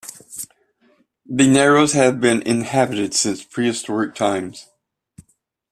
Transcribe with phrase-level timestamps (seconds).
[1.27, 4.67] The narrows have been inhabited since prehistoric times.